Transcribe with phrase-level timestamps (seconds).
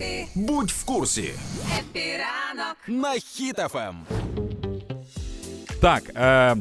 [0.00, 1.30] Епі, Будь в курсі
[1.78, 2.76] епіранок.
[2.88, 3.94] на Хіт-ФМ.
[5.80, 6.56] Так, е,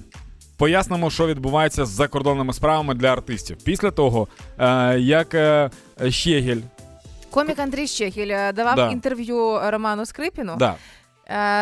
[0.57, 3.57] пояснимо, що відбувається з закордонними справами для артистів.
[3.63, 4.27] Після того,
[4.59, 5.69] е, як е,
[6.09, 6.61] Щегель,
[7.31, 8.91] Комік Андрій Щегіль е, давав Да.
[8.91, 10.75] інтерв'ю Роману Скрипіну, да,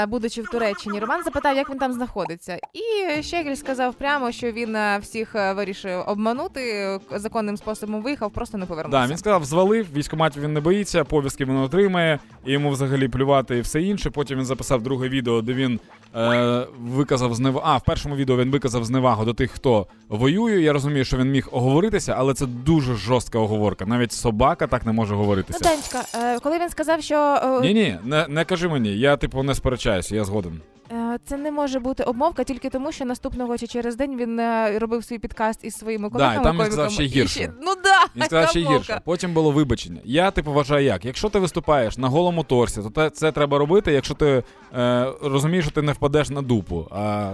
[0.07, 0.99] будучи в Туреччині.
[0.99, 2.57] Роман запитав, як він там знаходиться.
[2.73, 8.31] І Щегіль сказав прямо, що він е, всіх е, вирішив обманути, е, законним способом виїхав,
[8.31, 9.01] просто не повернувся.
[9.01, 13.57] да, він сказав, звалив, військоматів він не боїться, повістки він отримає, і йому взагалі плювати
[13.57, 14.09] і все інше.
[14.09, 15.79] Потім він записав друге відео, де він
[16.15, 17.65] е, виказав зневагу.
[17.67, 20.61] А, в першому відео він виказав зневагу до тих, хто воює.
[20.61, 23.85] Я розумію, що він міг оговоритися, але це дуже жорстка оговорка.
[23.85, 25.59] Навіть собака так не може Ну, говоритися.
[25.59, 28.97] Данечка, е, коли він сказав, що е, Ні, ні, не, не кажи мені.
[28.97, 30.61] Я типу не сперечаюся, я згоден.
[30.91, 34.79] е, це не може бути обмовка тільки тому, що наступного чи через день він е,
[34.79, 36.41] робив свій підкаст із своїми колегами.
[36.41, 37.53] і там він сказав ще гірше.
[37.61, 39.01] Ну да, Він сказав ще гірше.
[39.05, 39.99] Потім було вибачення.
[40.03, 41.05] Я типу вважаю як.
[41.05, 44.43] Якщо ти виступаєш на голому торсі, то це треба робити, якщо ти
[44.77, 46.87] е, розумієш, що ти не впадеш на дупу.
[46.91, 47.31] А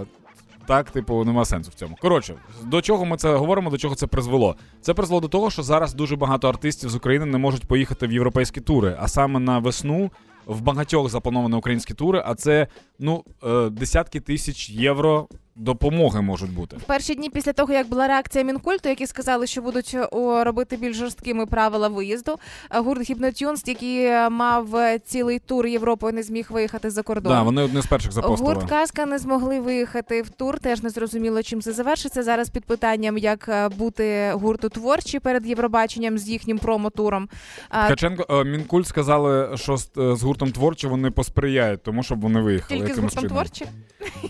[0.68, 1.96] так, типу, нема сенсу в цьому.
[2.00, 4.56] Коротше, до чого ми це говоримо, до чого це призвело?
[4.80, 8.12] Це призвело до того, що зараз дуже багато артистів з України не можуть поїхати в
[8.12, 10.10] європейські тури, а саме на весну.
[10.46, 12.66] В багатьох заплановані українські тури, а це
[12.98, 16.76] ну е, десятки тисяч євро допомоги можуть бути.
[16.76, 19.96] В перші дні після того, як була реакція Мінкульту, які сказали, що будуть
[20.42, 22.38] робити більш жорсткими правила виїзду.
[22.70, 27.32] е, Гурт Гіпнотюнс, який е, мав е, цілий тур Європою, не зміг виїхати за кордон.
[27.32, 28.54] Да, вони одні з перших запостили.
[28.54, 30.58] Гурт Казка не змогли виїхати в тур.
[30.58, 32.22] Теж не зрозуміло, чим це завершиться.
[32.22, 37.28] Зараз під питанням, як е, бути гурту творчі перед Євробаченням з їхнім промо-туром.
[37.68, 42.80] Ткаченко е, Мінкульт сказали, що з, е, гуртом творчі вони посприяють, тому щоб вони виїхали.
[42.80, 43.36] Тільки з гуртом чином.
[43.36, 43.66] творчі.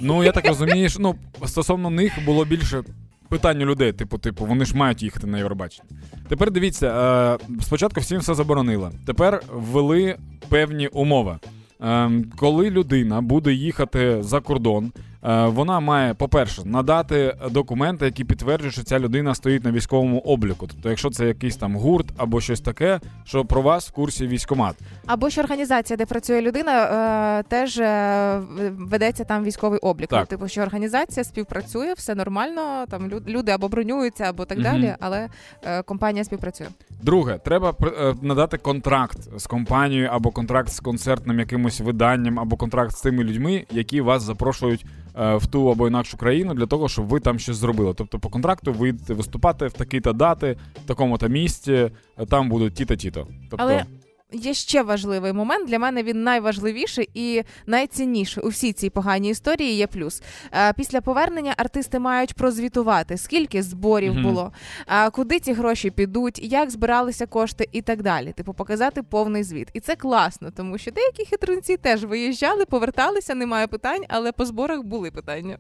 [0.01, 1.15] Ну я так розумію, що ну
[1.47, 2.83] стосовно них було більше
[3.29, 3.93] питань у людей.
[3.93, 5.89] Типу, типу, вони ж мають їхати на Євробачення.
[6.29, 6.87] Тепер дивіться,
[7.35, 8.91] е, спочатку всім все заборонили.
[9.07, 10.17] Тепер ввели
[10.49, 11.39] певні умови.
[11.83, 18.83] Е, коли людина буде їхати за кордон, вона має, по-перше, надати документи, які підтверджують, що
[18.83, 20.67] ця людина стоїть на військовому обліку.
[20.67, 24.77] Тобто, якщо це якийсь там гурт або щось таке, що про вас в курсі військомат.
[25.07, 26.85] Або ж організація, де працює людина,
[27.39, 28.41] е, теж е,
[28.79, 30.09] ведеться там військовий облік.
[30.09, 30.27] Так.
[30.27, 32.85] Типу, що організація співпрацює, все нормально.
[32.91, 35.29] Там люди або бронюються, або так далі, але
[35.65, 36.67] е, компанія співпрацює.
[37.03, 42.93] Друге, треба е, надати контракт з компанією або контракт з концертним якимось виданням, або контракт
[42.93, 47.07] з тими людьми, які вас запрошують е, в ту або інакшу країну для того, щоб
[47.07, 47.95] ви там щось зробили.
[47.95, 52.97] Тобто, по контракту ви виступати в такі-то дати, в такому-то місці, е, там будуть ті-то,
[52.97, 53.27] ті-то.
[53.51, 53.85] Тобто, Але
[54.33, 55.69] є ще важливий момент.
[55.69, 59.77] Для мене він найважливіший і найцінніший у всій цій поганій історії.
[59.77, 60.23] Є плюс.
[60.53, 64.23] Е, Після повернення артисти мають прозвітувати, скільки зборів Мгм.
[64.23, 64.53] було,
[64.89, 68.33] е, куди ці гроші підуть, як збиралися кошти і так далі.
[68.33, 69.69] Типу, показати повний звіт.
[69.73, 74.83] І це класно, тому що деякі хитрунці теж виїжджали, поверталися, немає питань, але по зборах
[74.83, 75.59] були питання.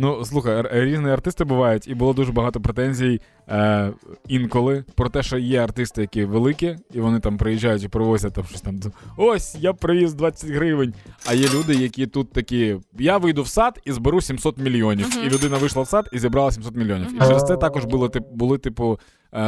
[0.00, 3.90] Ну, слухай, різні артисти бувають, і було дуже багато претензій е,
[4.28, 8.44] інколи про те, що є артисти, які великі, і вони там приїжджають і привозять там
[8.44, 8.80] щось там.
[9.16, 10.94] Ось, я привіз 20 гривень.
[11.26, 15.06] А є люди, які тут такі: я вийду в сад і зберу 700 мільйонів.
[15.16, 15.26] Мгм.
[15.26, 17.16] І людина вийшла в сад і зібрала 700 мільйонів.
[17.16, 18.98] І через це також було, тип- були, типу,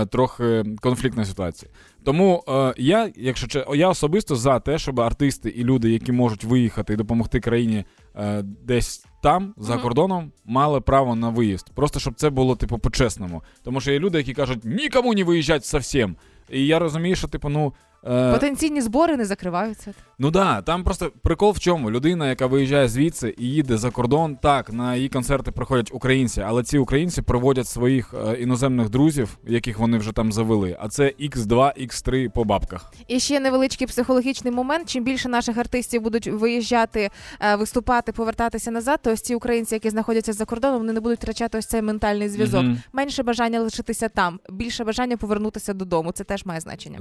[0.07, 1.73] трохи конфліктна ситуація.
[2.05, 6.45] Тому е, я, якщо че- я особисто за те, щоб артисти і люди, які можуть
[6.45, 7.85] виїхати і допомогти країні
[8.17, 9.83] е, десь там, за Мгм.
[9.83, 11.71] кордоном, мали право на виїзд.
[11.75, 13.43] Просто щоб це було, типу, по-чесному.
[13.65, 16.17] Тому що є люди, які кажуть, нікому не виїжджати зовсім.
[16.51, 17.73] І я розумію, що, типу, ну.
[18.07, 19.95] Е, Потенційні збори не закриваються.
[20.19, 21.91] Ну да, там просто прикол в чому.
[21.91, 26.63] Людина, яка виїжджає звідси і їде за кордон, так, на її концерти приходять українці, але
[26.63, 30.77] ці українці проводять своїх е, іноземних друзів, яких вони вже там завели.
[30.81, 32.93] А це X2, X3 по бабках.
[33.09, 34.89] І ще невеличкий психологічний момент.
[34.89, 39.91] Чим більше наших артистів будуть виїжджати, е, виступати, повертатися назад, то ось ці українці, які
[39.91, 42.63] знаходяться за кордоном, вони не будуть втрачати ось цей ментальний зв'язок.
[42.63, 42.79] Мгм.
[42.93, 46.13] Менше бажання лишитися там, більше бажання повернутися додому.
[46.13, 46.99] Це теж має значення.